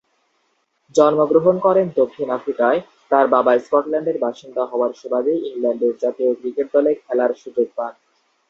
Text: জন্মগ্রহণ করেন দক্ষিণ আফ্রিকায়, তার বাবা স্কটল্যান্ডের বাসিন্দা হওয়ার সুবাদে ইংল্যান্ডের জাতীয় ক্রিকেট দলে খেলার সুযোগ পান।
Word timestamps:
জন্মগ্রহণ 0.95 1.55
করেন 1.59 1.87
দক্ষিণ 1.95 2.27
আফ্রিকায়, 2.29 2.79
তার 3.11 3.25
বাবা 3.27 3.51
স্কটল্যান্ডের 3.59 4.17
বাসিন্দা 4.19 4.63
হওয়ার 4.65 4.91
সুবাদে 4.93 5.33
ইংল্যান্ডের 5.49 5.93
জাতীয় 6.03 6.31
ক্রিকেট 6.39 6.67
দলে 6.73 6.91
খেলার 7.03 7.31
সুযোগ 7.41 7.67
পান। 7.75 7.93